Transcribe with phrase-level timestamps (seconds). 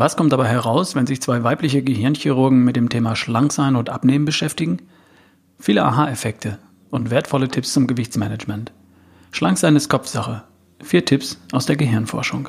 [0.00, 4.24] Was kommt aber heraus, wenn sich zwei weibliche Gehirnchirurgen mit dem Thema Schlanksein und Abnehmen
[4.24, 4.78] beschäftigen?
[5.58, 8.72] Viele Aha-Effekte und wertvolle Tipps zum Gewichtsmanagement.
[9.30, 10.44] Schlanksein ist Kopfsache.
[10.82, 12.48] Vier Tipps aus der Gehirnforschung.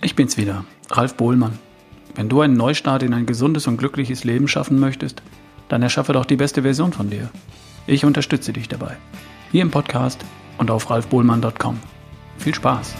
[0.00, 1.58] Ich bin's wieder, Ralf Bohlmann.
[2.14, 5.22] Wenn du einen Neustart in ein gesundes und glückliches Leben schaffen möchtest,
[5.68, 7.28] dann erschaffe doch die beste Version von dir.
[7.86, 8.96] Ich unterstütze dich dabei.
[9.52, 10.24] Hier im Podcast
[10.58, 11.78] und auf ralfbohlmann.com.
[12.38, 12.94] Viel Spaß!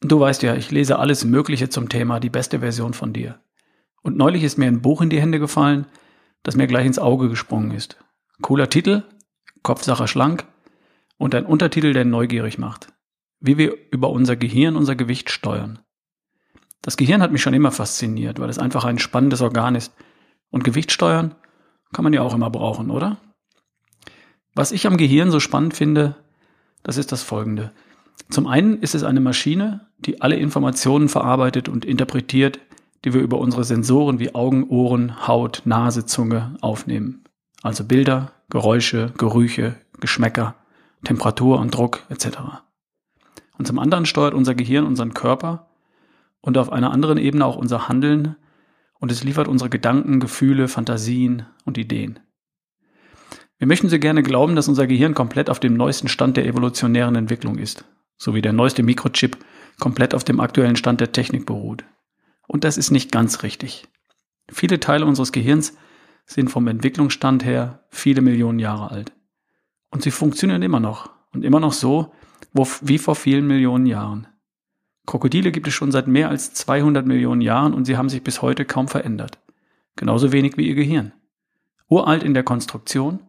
[0.00, 3.40] Du weißt ja, ich lese alles Mögliche zum Thema die beste Version von dir.
[4.00, 5.86] Und neulich ist mir ein Buch in die Hände gefallen,
[6.42, 7.98] das mir gleich ins Auge gesprungen ist.
[8.40, 9.02] Cooler Titel,
[9.62, 10.46] Kopfsache schlank
[11.18, 12.92] und ein Untertitel, der neugierig macht.
[13.40, 15.80] Wie wir über unser Gehirn unser Gewicht steuern.
[16.88, 19.92] Das Gehirn hat mich schon immer fasziniert, weil es einfach ein spannendes Organ ist.
[20.48, 21.34] Und Gewicht steuern
[21.92, 23.18] kann man ja auch immer brauchen, oder?
[24.54, 26.16] Was ich am Gehirn so spannend finde,
[26.82, 27.72] das ist das folgende.
[28.30, 32.58] Zum einen ist es eine Maschine, die alle Informationen verarbeitet und interpretiert,
[33.04, 37.22] die wir über unsere Sensoren wie Augen, Ohren, Haut, Nase, Zunge aufnehmen.
[37.62, 40.54] Also Bilder, Geräusche, Gerüche, Geschmäcker,
[41.04, 42.38] Temperatur und Druck etc.
[43.58, 45.67] Und zum anderen steuert unser Gehirn unseren Körper
[46.40, 48.36] und auf einer anderen Ebene auch unser Handeln
[49.00, 52.20] und es liefert unsere Gedanken, Gefühle, Fantasien und Ideen.
[53.58, 57.16] Wir möchten so gerne glauben, dass unser Gehirn komplett auf dem neuesten Stand der evolutionären
[57.16, 57.84] Entwicklung ist,
[58.16, 59.36] so wie der neueste Mikrochip
[59.80, 61.84] komplett auf dem aktuellen Stand der Technik beruht.
[62.46, 63.88] Und das ist nicht ganz richtig.
[64.50, 65.76] Viele Teile unseres Gehirns
[66.24, 69.12] sind vom Entwicklungsstand her viele Millionen Jahre alt.
[69.90, 72.12] Und sie funktionieren immer noch und immer noch so,
[72.82, 74.26] wie vor vielen Millionen Jahren.
[75.08, 78.42] Krokodile gibt es schon seit mehr als 200 Millionen Jahren und sie haben sich bis
[78.42, 79.38] heute kaum verändert.
[79.96, 81.12] Genauso wenig wie ihr Gehirn.
[81.88, 83.20] Uralt in der Konstruktion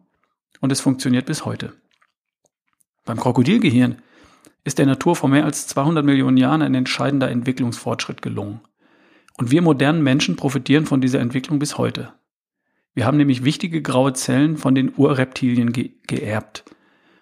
[0.60, 1.72] und es funktioniert bis heute.
[3.06, 3.96] Beim Krokodilgehirn
[4.62, 8.60] ist der Natur vor mehr als 200 Millionen Jahren ein entscheidender Entwicklungsfortschritt gelungen.
[9.38, 12.12] Und wir modernen Menschen profitieren von dieser Entwicklung bis heute.
[12.92, 16.62] Wir haben nämlich wichtige graue Zellen von den Urreptilien ge geerbt.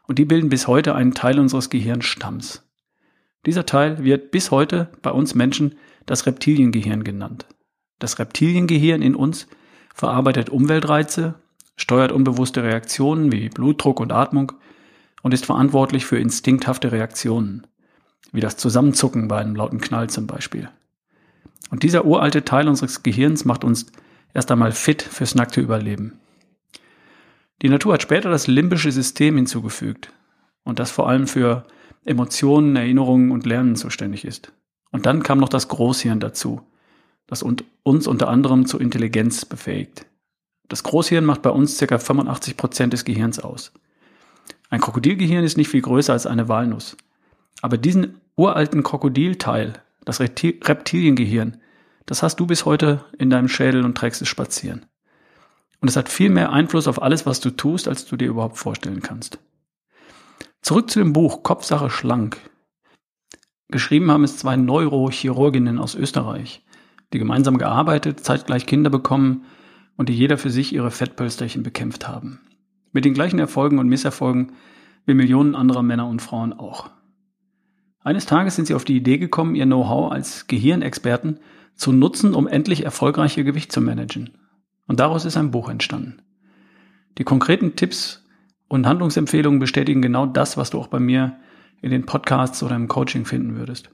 [0.08, 2.67] Und die bilden bis heute einen Teil unseres Gehirnstamms.
[3.46, 5.76] Dieser Teil wird bis heute bei uns Menschen
[6.06, 7.46] das Reptiliengehirn genannt.
[7.98, 9.46] Das Reptiliengehirn in uns
[9.94, 11.34] verarbeitet Umweltreize,
[11.76, 14.52] steuert unbewusste Reaktionen wie Blutdruck und Atmung
[15.22, 17.66] und ist verantwortlich für instinkthafte Reaktionen,
[18.32, 20.68] wie das Zusammenzucken bei einem lauten Knall zum Beispiel.
[21.70, 23.86] Und dieser uralte Teil unseres Gehirns macht uns
[24.34, 26.18] erst einmal fit fürs nackte Überleben.
[27.62, 30.12] Die Natur hat später das limbische System hinzugefügt
[30.64, 31.66] und das vor allem für
[32.04, 34.52] Emotionen, Erinnerungen und Lernen zuständig ist.
[34.90, 36.62] Und dann kam noch das Großhirn dazu,
[37.26, 40.06] das uns unter anderem zur Intelligenz befähigt.
[40.68, 41.98] Das Großhirn macht bei uns ca.
[41.98, 43.72] 85 Prozent des Gehirns aus.
[44.70, 46.96] Ein Krokodilgehirn ist nicht viel größer als eine Walnuss.
[47.62, 51.56] Aber diesen uralten Krokodilteil, das Reptiliengehirn,
[52.06, 54.86] das hast du bis heute in deinem Schädel und trägst es spazieren.
[55.80, 58.58] Und es hat viel mehr Einfluss auf alles, was du tust, als du dir überhaupt
[58.58, 59.38] vorstellen kannst.
[60.62, 62.38] Zurück zu dem Buch Kopfsache schlank.
[63.68, 66.64] Geschrieben haben es zwei Neurochirurginnen aus Österreich,
[67.12, 69.44] die gemeinsam gearbeitet, zeitgleich Kinder bekommen
[69.96, 72.40] und die jeder für sich ihre Fettpölsterchen bekämpft haben.
[72.92, 74.52] Mit den gleichen Erfolgen und Misserfolgen
[75.06, 76.90] wie Millionen anderer Männer und Frauen auch.
[78.00, 81.40] Eines Tages sind sie auf die Idee gekommen, ihr Know-how als Gehirnexperten
[81.74, 84.30] zu nutzen, um endlich erfolgreich ihr Gewicht zu managen.
[84.86, 86.22] Und daraus ist ein Buch entstanden.
[87.18, 88.24] Die konkreten Tipps
[88.68, 91.38] und Handlungsempfehlungen bestätigen genau das, was du auch bei mir
[91.80, 93.90] in den Podcasts oder im Coaching finden würdest.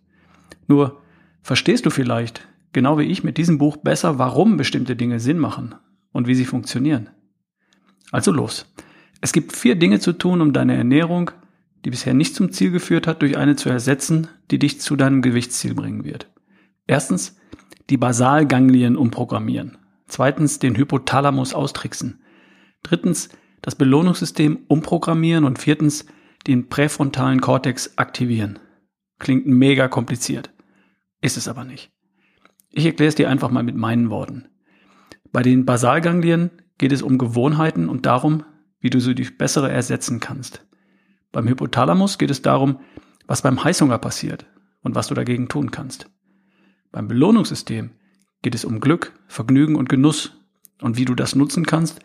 [0.67, 1.01] Nur
[1.43, 5.75] verstehst du vielleicht, genau wie ich, mit diesem Buch besser, warum bestimmte Dinge Sinn machen
[6.13, 7.11] und wie sie funktionieren.
[8.11, 8.67] Also los.
[9.21, 11.31] Es gibt vier Dinge zu tun, um deine Ernährung,
[11.85, 15.23] die bisher nicht zum Ziel geführt hat, durch eine zu ersetzen, die dich zu deinem
[15.23, 16.31] Gewichtsziel bringen wird.
[16.87, 17.37] Erstens,
[17.91, 19.79] die Basalganglien umprogrammieren.
[20.07, 22.23] Zweitens, den Hypothalamus austricksen.
[22.83, 23.31] Drittens,
[23.65, 25.45] das Belohnungssystem umprogrammieren.
[25.45, 26.05] Und viertens,
[26.47, 28.59] den präfrontalen Kortex aktivieren.
[29.19, 30.53] Klingt mega kompliziert.
[31.23, 31.91] Ist es aber nicht.
[32.69, 34.49] Ich erkläre es dir einfach mal mit meinen Worten.
[35.33, 38.45] Bei den Basalganglien geht es um Gewohnheiten und darum,
[38.81, 40.67] wie du sie durch bessere ersetzen kannst.
[41.33, 42.81] Beim Hypothalamus geht es darum,
[43.27, 44.45] was beim Heißhunger passiert
[44.83, 46.11] und was du dagegen tun kannst.
[46.93, 47.93] Beim Belohnungssystem
[48.43, 50.37] geht es um Glück, Vergnügen und Genuss
[50.83, 52.01] und wie du das nutzen kannst,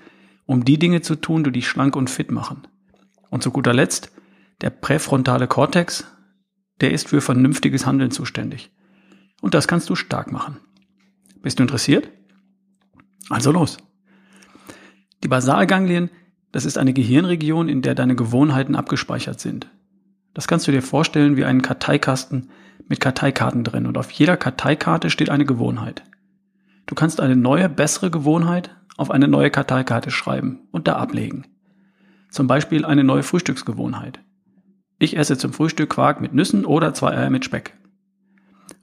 [0.49, 2.63] um die Dinge zu tun, die dich schlank und fit machen.
[3.29, 4.11] Und zu guter Letzt,
[4.61, 6.05] der präfrontale Kortex,
[6.81, 8.71] der ist für vernünftiges Handeln zuständig.
[9.41, 10.57] Und das kannst du stark machen.
[11.43, 12.09] Bist du interessiert?
[13.29, 13.77] Also los.
[15.23, 16.09] Die Basalganglien,
[16.51, 19.69] das ist eine Gehirnregion, in der deine Gewohnheiten abgespeichert sind.
[20.33, 22.49] Das kannst du dir vorstellen wie einen Karteikasten
[22.87, 26.01] mit Karteikarten drin und auf jeder Karteikarte steht eine Gewohnheit.
[26.89, 31.45] Du kannst eine neue, bessere Gewohnheit auf eine neue Karteikarte schreiben und da ablegen.
[32.31, 34.19] Zum Beispiel eine neue Frühstücksgewohnheit.
[34.97, 37.77] Ich esse zum Frühstück Quark mit Nüssen oder zwei Eier mit Speck.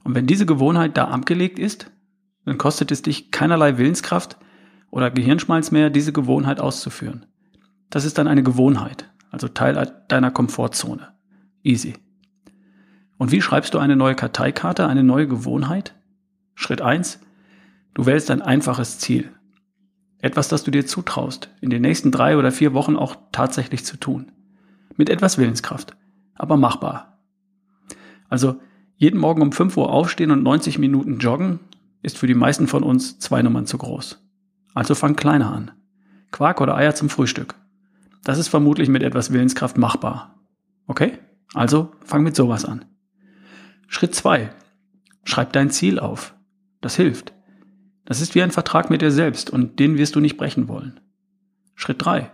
[0.05, 1.91] Und wenn diese Gewohnheit da abgelegt ist,
[2.45, 4.37] dann kostet es dich keinerlei Willenskraft
[4.89, 7.25] oder Gehirnschmalz mehr, diese Gewohnheit auszuführen.
[7.89, 11.09] Das ist dann eine Gewohnheit, also Teil deiner Komfortzone.
[11.61, 11.95] Easy.
[13.17, 15.93] Und wie schreibst du eine neue Karteikarte, eine neue Gewohnheit?
[16.55, 17.19] Schritt eins:
[17.97, 19.31] Du wählst ein einfaches Ziel.
[20.19, 23.97] Etwas, das du dir zutraust, in den nächsten drei oder vier Wochen auch tatsächlich zu
[23.97, 24.31] tun.
[24.97, 25.97] Mit etwas Willenskraft,
[26.35, 27.17] aber machbar.
[28.29, 28.61] Also
[28.97, 31.59] jeden Morgen um 5 Uhr aufstehen und 90 Minuten joggen
[32.03, 34.23] ist für die meisten von uns zwei Nummern zu groß.
[34.75, 35.71] Also fang kleiner an.
[36.29, 37.55] Quark oder Eier zum Frühstück.
[38.23, 40.35] Das ist vermutlich mit etwas Willenskraft machbar.
[40.85, 41.17] Okay?
[41.55, 42.85] Also fang mit sowas an.
[43.87, 44.51] Schritt zwei:
[45.23, 46.35] Schreib dein Ziel auf.
[46.79, 47.33] Das hilft.
[48.07, 51.01] Das ist wie ein Vertrag mit dir selbst und den wirst du nicht brechen wollen.
[51.75, 52.31] Schritt drei: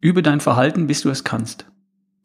[0.00, 1.66] Übe dein Verhalten, bis du es kannst.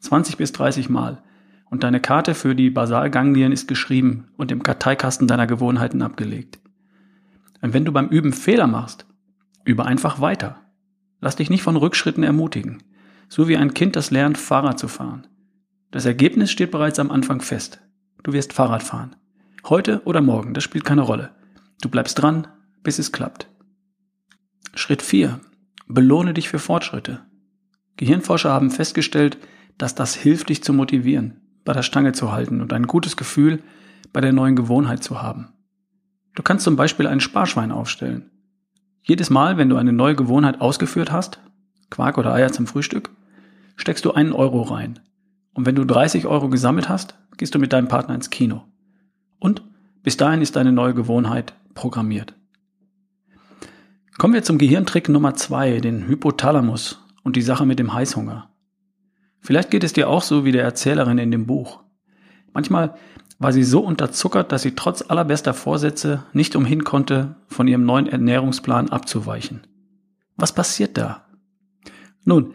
[0.00, 1.22] 20 bis 30 Mal.
[1.68, 6.58] Und deine Karte für die Basalganglien ist geschrieben und im Karteikasten deiner Gewohnheiten abgelegt.
[7.60, 9.04] Und wenn du beim Üben Fehler machst,
[9.66, 10.62] übe einfach weiter.
[11.20, 12.82] Lass dich nicht von Rückschritten ermutigen.
[13.28, 15.26] So wie ein Kind, das lernt, Fahrrad zu fahren.
[15.90, 17.82] Das Ergebnis steht bereits am Anfang fest.
[18.22, 19.16] Du wirst Fahrrad fahren.
[19.68, 21.30] Heute oder morgen, das spielt keine Rolle.
[21.80, 22.46] Du bleibst dran,
[22.82, 23.48] bis es klappt.
[24.74, 25.40] Schritt 4.
[25.86, 27.24] Belohne dich für Fortschritte.
[27.96, 29.38] Gehirnforscher haben festgestellt,
[29.78, 33.62] dass das hilft, dich zu motivieren, bei der Stange zu halten und ein gutes Gefühl
[34.12, 35.48] bei der neuen Gewohnheit zu haben.
[36.34, 38.30] Du kannst zum Beispiel ein Sparschwein aufstellen.
[39.02, 41.40] Jedes Mal, wenn du eine neue Gewohnheit ausgeführt hast,
[41.90, 43.10] Quark oder Eier zum Frühstück,
[43.76, 45.00] steckst du einen Euro rein
[45.54, 48.64] und wenn du 30 Euro gesammelt hast, gehst du mit deinem Partner ins Kino.
[49.38, 49.62] Und
[50.04, 52.34] bis dahin ist deine neue Gewohnheit programmiert.
[54.16, 58.48] Kommen wir zum Gehirntrick Nummer zwei, den Hypothalamus und die Sache mit dem Heißhunger.
[59.40, 61.80] Vielleicht geht es dir auch so wie der Erzählerin in dem Buch.
[62.52, 62.94] Manchmal
[63.38, 68.06] war sie so unterzuckert, dass sie trotz allerbester Vorsätze nicht umhin konnte, von ihrem neuen
[68.06, 69.66] Ernährungsplan abzuweichen.
[70.36, 71.26] Was passiert da?
[72.24, 72.54] Nun,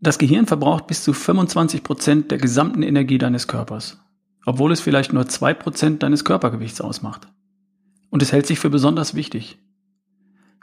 [0.00, 3.98] das Gehirn verbraucht bis zu 25 Prozent der gesamten Energie deines Körpers,
[4.44, 7.28] obwohl es vielleicht nur zwei Prozent deines Körpergewichts ausmacht.
[8.10, 9.58] Und es hält sich für besonders wichtig.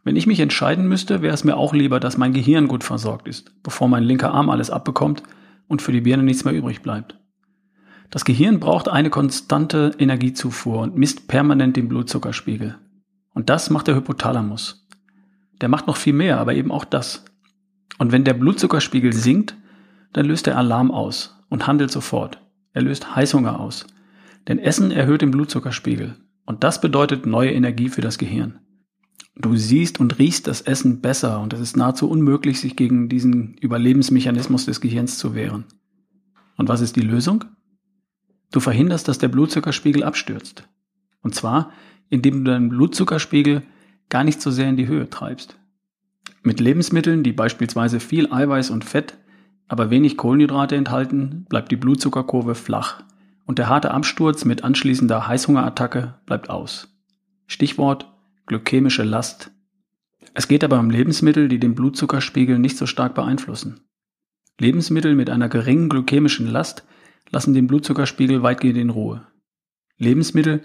[0.03, 3.27] Wenn ich mich entscheiden müsste, wäre es mir auch lieber, dass mein Gehirn gut versorgt
[3.27, 5.23] ist, bevor mein linker Arm alles abbekommt
[5.67, 7.19] und für die Birne nichts mehr übrig bleibt.
[8.09, 12.77] Das Gehirn braucht eine konstante Energiezufuhr und misst permanent den Blutzuckerspiegel.
[13.33, 14.87] Und das macht der Hypothalamus.
[15.59, 17.25] Der macht noch viel mehr, aber eben auch das.
[17.97, 19.55] Und wenn der Blutzuckerspiegel sinkt,
[20.13, 22.41] dann löst er Alarm aus und handelt sofort.
[22.77, 23.87] Er löst Heißhunger aus.
[24.47, 26.15] Denn Essen erhöht den Blutzuckerspiegel.
[26.45, 28.59] Und das bedeutet neue Energie für das Gehirn.
[29.35, 33.55] Du siehst und riechst das Essen besser und es ist nahezu unmöglich, sich gegen diesen
[33.55, 35.65] Überlebensmechanismus des Gehirns zu wehren.
[36.55, 37.45] Und was ist die Lösung?
[38.51, 40.69] Du verhinderst, dass der Blutzuckerspiegel abstürzt.
[41.23, 41.71] Und zwar,
[42.11, 43.63] indem du deinen Blutzuckerspiegel
[44.09, 45.57] gar nicht so sehr in die Höhe treibst.
[46.43, 49.17] Mit Lebensmitteln, die beispielsweise viel Eiweiß und Fett,
[49.67, 53.03] aber wenig Kohlenhydrate enthalten, bleibt die Blutzuckerkurve flach
[53.45, 56.93] und der harte Absturz mit anschließender Heißhungerattacke bleibt aus.
[57.47, 58.13] Stichwort
[58.45, 59.51] glykämische Last.
[60.33, 63.81] Es geht aber um Lebensmittel, die den Blutzuckerspiegel nicht so stark beeinflussen.
[64.59, 66.85] Lebensmittel mit einer geringen glykämischen Last
[67.29, 69.27] lassen den Blutzuckerspiegel weitgehend in Ruhe.
[69.97, 70.61] Lebensmittel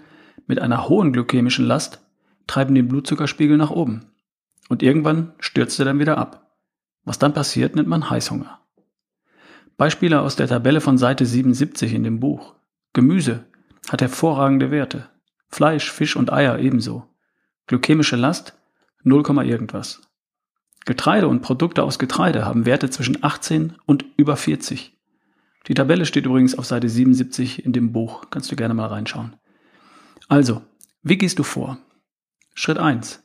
[0.47, 2.01] mit einer hohen glykämischen Last
[2.47, 4.05] treiben den Blutzuckerspiegel nach oben.
[4.69, 6.57] Und irgendwann stürzt er dann wieder ab.
[7.03, 8.62] Was dann passiert, nennt man Heißhunger.
[9.77, 12.55] Beispiele aus der Tabelle von Seite 77 in dem Buch.
[12.93, 13.45] Gemüse
[13.89, 15.09] hat hervorragende Werte.
[15.49, 17.07] Fleisch, Fisch und Eier ebenso.
[17.67, 18.57] Glykämische Last
[19.03, 20.01] 0, irgendwas.
[20.85, 24.97] Getreide und Produkte aus Getreide haben Werte zwischen 18 und über 40.
[25.67, 28.25] Die Tabelle steht übrigens auf Seite 77 in dem Buch.
[28.29, 29.35] Kannst du gerne mal reinschauen.
[30.27, 30.61] Also,
[31.01, 31.77] wie gehst du vor?
[32.53, 33.23] Schritt 1.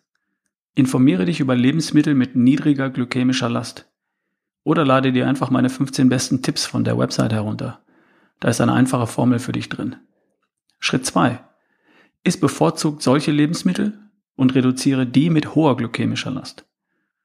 [0.74, 3.90] Informiere dich über Lebensmittel mit niedriger glykämischer Last.
[4.68, 7.80] Oder lade dir einfach meine 15 besten Tipps von der Website herunter.
[8.38, 9.96] Da ist eine einfache Formel für dich drin.
[10.78, 11.40] Schritt 2.
[12.22, 13.98] Iss bevorzugt solche Lebensmittel
[14.36, 16.66] und reduziere die mit hoher glykämischer Last.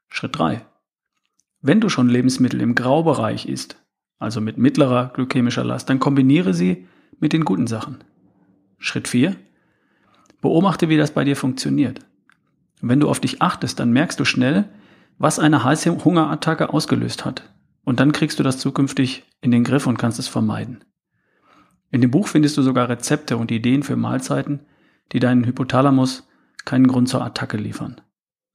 [0.08, 0.66] Schritt 3.
[1.60, 3.76] Wenn du schon Lebensmittel im Graubereich isst,
[4.20, 6.88] also mit mittlerer glykämischer Last, dann kombiniere sie
[7.20, 8.06] mit den guten Sachen.
[8.78, 9.36] Schritt 4.
[10.40, 12.00] Beobachte, wie das bei dir funktioniert.
[12.80, 14.70] Wenn du auf dich achtest, dann merkst du schnell,
[15.17, 17.53] was eine heiße Hungerattacke ausgelöst hat.
[17.84, 20.84] Und dann kriegst du das zukünftig in den Griff und kannst es vermeiden.
[21.91, 24.62] In dem Buch findest du sogar Rezepte und Ideen für Mahlzeiten,
[25.12, 26.27] die deinen Hypothalamus
[26.65, 28.01] keinen Grund zur Attacke liefern.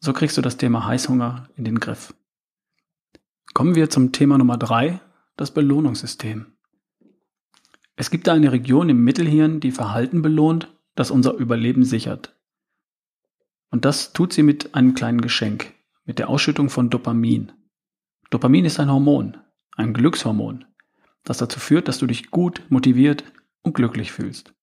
[0.01, 2.15] So kriegst du das Thema Heißhunger in den Griff.
[3.55, 5.01] Kommen wir zum Thema Nummer drei,
[5.37, 6.47] das Belohnungssystem.
[7.97, 12.37] Es gibt da eine Region im Mittelhirn, die Verhalten belohnt, das unser Überleben sichert.
[13.71, 15.75] Und das tut sie mit einem kleinen Geschenk,
[16.09, 17.53] mit der Ausschüttung von Dopamin.
[18.31, 19.37] Dopamin ist ein Hormon,
[19.77, 20.65] ein Glückshormon,
[21.23, 23.25] das dazu führt, dass du dich gut, motiviert
[23.61, 24.55] und glücklich fühlst.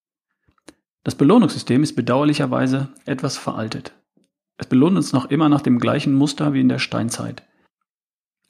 [1.04, 3.94] Das Belohnungssystem ist bedauerlicherweise etwas veraltet.
[4.56, 7.44] Es belohnt uns noch immer nach dem gleichen Muster wie in der Steinzeit.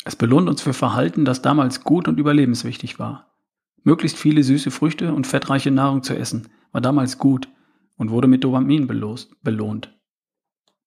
[0.06, 3.36] Es belohnt uns für Verhalten, das damals gut und überlebenswichtig war.
[3.82, 7.48] Möglichst viele süße Früchte und fettreiche Nahrung zu essen war damals gut
[7.96, 9.95] und wurde mit Dopamin belohnt.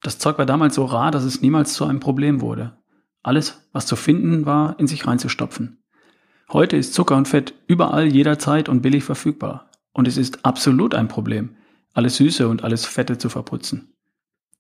[0.02, 2.78] Das Zeug war damals so rar, dass es niemals zu einem Problem wurde.
[3.22, 5.84] Alles, was zu finden war, in sich reinzustopfen.
[6.52, 9.70] Heute ist Zucker und Fett überall jederzeit und billig verfügbar.
[9.92, 11.56] Und es ist absolut ein Problem,
[11.94, 13.94] alles Süße und alles Fette zu verputzen.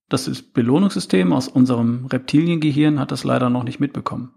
[0.09, 4.33] Das Belohnungssystem aus unserem Reptiliengehirn hat das leider noch nicht mitbekommen.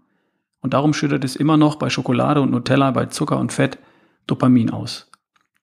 [0.61, 3.79] Und darum schüttet es immer noch bei Schokolade und Nutella, bei Zucker und Fett
[4.27, 5.11] Dopamin aus,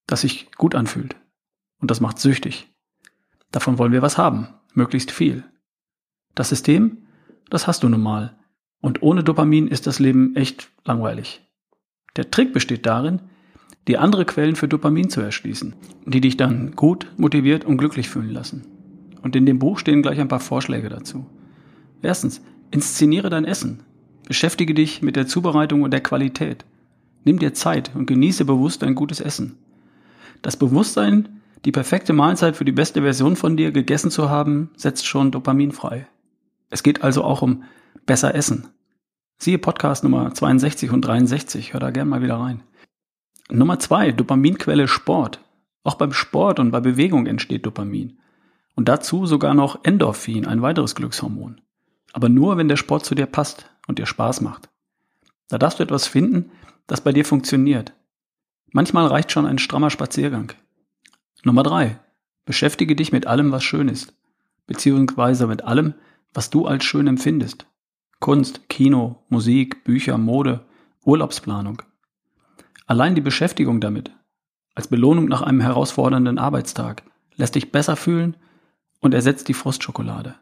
[0.06, 1.16] das sich gut anfühlt.
[1.80, 2.68] Und das macht süchtig.
[3.50, 5.45] Davon wollen wir was haben, möglichst viel.
[6.35, 6.99] Das System,
[7.49, 8.37] das hast du nun mal.
[8.81, 11.43] Und ohne Dopamin ist das Leben echt langweilig.
[12.17, 13.21] Der Trick besteht darin,
[13.89, 15.75] die andere Quellen für Dopamin zu erschließen,
[16.07, 18.67] die dich dann gut, motiviert und glücklich fühlen lassen.
[19.23, 21.27] Und in dem Buch stehen gleich ein paar Vorschläge dazu.
[22.03, 23.83] Erstens, inszeniere dein Essen.
[24.27, 26.65] Beschäftige dich mit der Zubereitung und der Qualität.
[27.25, 29.59] Nimm dir Zeit und genieße bewusst ein gutes Essen.
[30.41, 35.07] Das Bewusstsein, die perfekte Mahlzeit für die beste Version von dir gegessen zu haben, setzt
[35.07, 36.07] schon Dopamin frei.
[36.71, 37.64] Es geht also auch um
[38.07, 38.69] besser essen.
[39.38, 42.62] Siehe Podcast Nummer 62 und 63, hör da gern mal wieder rein.
[43.50, 45.40] Nummer zwei, Dopaminquelle Sport.
[45.83, 48.19] Auch beim Sport und bei Bewegung entsteht Dopamin.
[48.75, 51.61] Und dazu sogar noch Endorphin, ein weiteres Glückshormon.
[52.12, 54.69] Aber nur, wenn der Sport zu dir passt und dir Spaß macht.
[55.49, 56.52] Da darfst du etwas finden,
[56.87, 57.93] das bei dir funktioniert.
[58.73, 60.52] Manchmal reicht schon ein strammer Spaziergang.
[61.44, 61.99] Nummer drei:
[62.44, 64.14] Beschäftige dich mit allem, was schön ist.
[64.66, 65.94] Beziehungsweise mit allem,
[66.32, 67.66] was du als schön empfindest.
[68.20, 70.64] Kunst, Kino, Musik, Bücher, Mode,
[71.04, 71.82] Urlaubsplanung.
[72.87, 74.11] Allein die Beschäftigung damit,
[74.75, 77.02] als Belohnung nach einem herausfordernden Arbeitstag,
[77.37, 78.37] lässt dich besser fühlen
[79.00, 80.35] und ersetzt die Frustschokolade.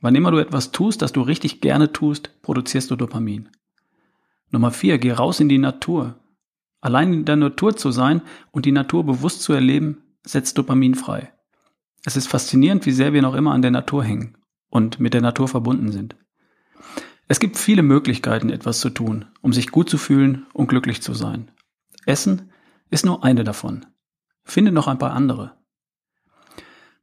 [0.00, 3.48] Wann immer du etwas tust, das du richtig gerne tust, produzierst du Dopamin.
[4.50, 6.16] Nummer vier, geh raus in die Natur.
[6.80, 11.32] Allein in der Natur zu sein und die Natur bewusst zu erleben, setzt Dopamin frei.
[12.04, 14.36] Es ist faszinierend, wie sehr wir noch immer an der Natur hängen
[14.68, 16.16] und mit der Natur verbunden sind.
[17.28, 21.14] Es gibt viele Möglichkeiten, etwas zu tun, um sich gut zu fühlen und glücklich zu
[21.14, 21.50] sein.
[22.04, 22.50] Essen
[22.90, 23.86] ist nur eine davon.
[24.44, 25.56] Finde noch ein paar andere.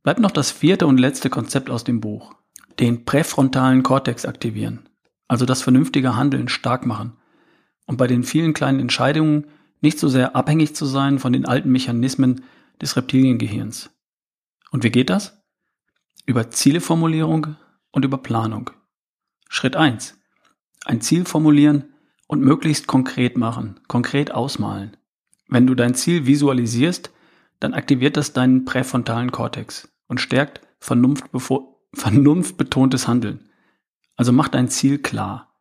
[0.03, 2.33] Bleibt noch das vierte und letzte Konzept aus dem Buch
[2.79, 4.88] den präfrontalen Kortex aktivieren,
[5.27, 7.17] also das vernünftige Handeln stark machen
[7.85, 9.47] und bei den vielen kleinen Entscheidungen
[9.81, 12.43] nicht so sehr abhängig zu sein von den alten Mechanismen
[12.81, 13.89] des Reptiliengehirns.
[14.71, 15.41] Und wie geht das?
[16.25, 17.55] Über Zieleformulierung
[17.91, 18.71] und über Planung.
[19.50, 20.19] Schritt eins:
[20.86, 21.93] Ein Ziel formulieren
[22.27, 24.95] und möglichst konkret machen, konkret ausmalen.
[25.48, 27.12] Wenn du dein Ziel visualisierst,
[27.59, 31.25] dann aktiviert das deinen präfrontalen Kortex und stärkt Vernunft,
[31.93, 33.50] vernunftbetontes Handeln.
[34.15, 35.59] Also mach dein Ziel klar.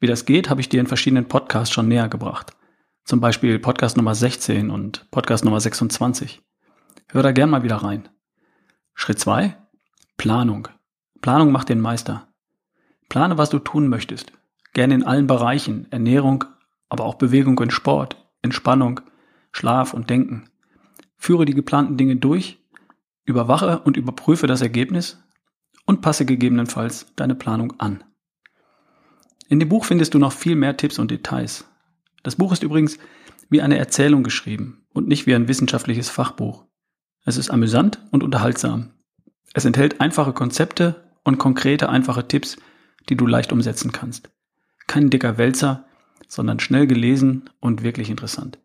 [0.00, 2.52] Wie das geht, habe ich dir in verschiedenen Podcasts schon näher gebracht.
[3.08, 6.42] Zum Beispiel Podcast Nummer 16 und Podcast Nummer 26.
[7.08, 8.06] Hör da gern mal wieder rein.
[8.92, 9.56] Schritt zwei:
[10.18, 10.68] Planung.
[11.22, 12.28] Planung macht den Meister.
[13.08, 14.32] Plane, was du tun möchtest.
[14.74, 15.86] Gerne in allen Bereichen.
[15.90, 16.44] Ernährung,
[16.90, 19.00] aber auch Bewegung und Sport, Entspannung,
[19.52, 20.50] Schlaf und Denken.
[21.16, 22.62] Führe die geplanten Dinge durch,
[23.24, 25.18] überwache und überprüfe das Ergebnis
[25.86, 28.04] und passe gegebenenfalls deine Planung an.
[29.48, 31.64] In dem Buch findest du noch viel mehr Tipps und Details.
[32.28, 32.98] Das Buch ist übrigens
[33.48, 36.66] wie eine Erzählung geschrieben und nicht wie ein wissenschaftliches Fachbuch.
[37.24, 38.90] Es ist amüsant und unterhaltsam.
[39.54, 42.58] Es enthält einfache Konzepte und konkrete, einfache Tipps,
[43.08, 44.28] die du leicht umsetzen kannst.
[44.86, 45.86] Kein dicker Wälzer,
[46.26, 48.58] sondern schnell gelesen und wirklich interessant.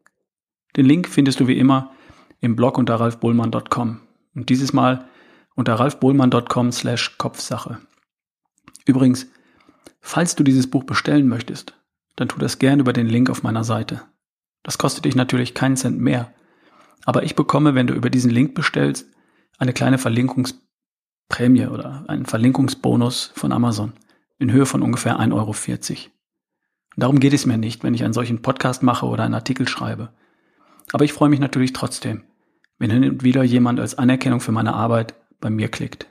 [0.75, 1.93] Den Link findest du wie immer
[2.41, 4.01] im Blog unter ralfbohlmann.com.
[4.36, 5.08] Und dieses Mal
[5.55, 7.77] unter ralfbohlmann.com slash Kopfsache.
[8.86, 9.27] Übrigens,
[10.01, 11.77] falls du dieses Buch bestellen möchtest,
[12.15, 14.01] dann tu das gern über den Link auf meiner Seite.
[14.63, 16.34] Das kostet dich natürlich keinen Cent mehr,
[17.05, 19.08] aber ich bekomme, wenn du über diesen Link bestellst,
[19.58, 20.55] eine kleine Verlinkungs
[21.29, 23.93] Prämie oder einen Verlinkungsbonus von Amazon
[24.38, 26.12] in Höhe von ungefähr 1,40 Euro.
[26.96, 30.13] Darum geht es mir nicht, wenn ich einen solchen Podcast mache oder einen Artikel schreibe.
[30.91, 32.24] Aber ich freue mich natürlich trotzdem,
[32.77, 36.08] wenn hin und wieder jemand als Anerkennung für meine Arbeit bei mir klickt.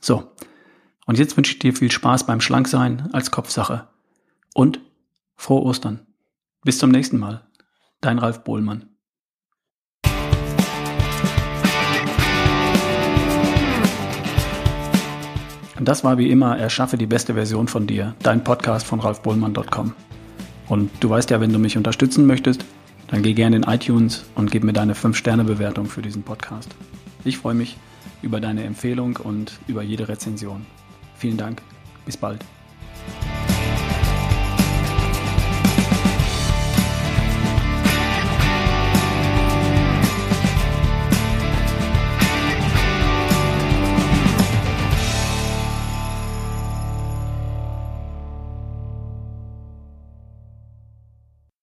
[0.00, 0.30] So,
[1.06, 3.88] und jetzt wünsche ich dir viel Spaß beim Schlanksein als Kopfsache.
[4.54, 4.80] Und
[5.36, 6.06] frohe Ostern.
[6.64, 7.46] Bis zum nächsten Mal.
[8.00, 8.94] Dein Ralf Bohlmann.
[15.84, 19.92] Und das war wie immer Erschaffe die beste Version von dir, dein Podcast von ralfbohlmann.com.
[20.68, 22.64] Und du weißt ja, wenn du mich unterstützen möchtest,
[23.08, 26.74] dann geh gerne in iTunes und gib mir deine 5-Sterne-Bewertung für diesen Podcast.
[27.24, 27.76] Ich freue mich
[28.22, 30.64] über deine Empfehlung und über jede Rezension.
[31.16, 31.60] Vielen Dank.
[32.06, 32.44] Bis bald.